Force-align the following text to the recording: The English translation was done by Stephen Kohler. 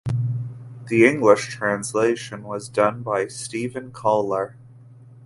The 0.87 1.05
English 1.05 1.49
translation 1.49 2.41
was 2.41 2.69
done 2.69 3.03
by 3.03 3.27
Stephen 3.27 3.91
Kohler. 3.91 4.57